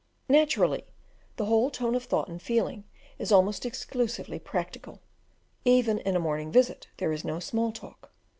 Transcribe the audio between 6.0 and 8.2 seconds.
a morning visit there is no small talk.